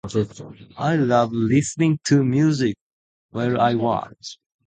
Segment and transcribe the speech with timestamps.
[0.79, 2.75] I love listening to music
[3.29, 4.15] while I work.